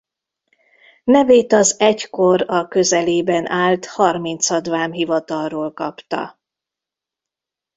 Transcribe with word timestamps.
Nevét 1.03 1.53
az 1.53 1.79
egykor 1.79 2.45
a 2.47 2.67
közelében 2.67 3.49
állt 3.49 3.85
harmincadvám-hivatalról 3.85 5.73
kapta. 5.73 6.39